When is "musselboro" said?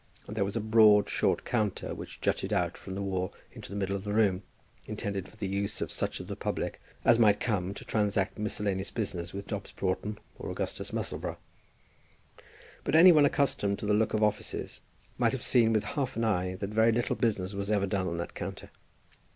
10.91-11.37